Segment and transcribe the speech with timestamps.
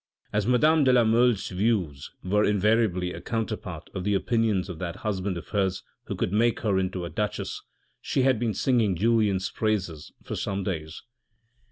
[0.33, 4.95] As madame de la Mole's views were invariably a counterpart of the opinions of that
[5.05, 7.61] husband of hers who could make her into a Duchess,
[8.01, 11.03] she had been singing Julien's praises for some days.